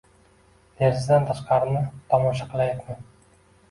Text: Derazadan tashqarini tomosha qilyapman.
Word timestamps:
Derazadan 0.79 1.29
tashqarini 1.29 1.85
tomosha 2.11 2.53
qilyapman. 2.53 3.11